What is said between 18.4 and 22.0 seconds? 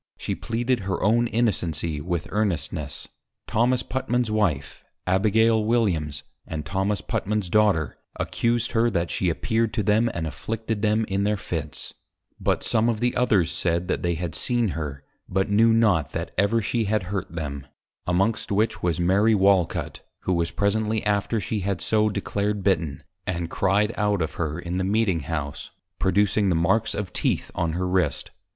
which was Mary Walcut, who was presently after she had